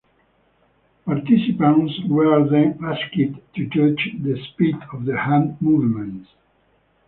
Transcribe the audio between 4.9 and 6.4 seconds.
of the hand movements.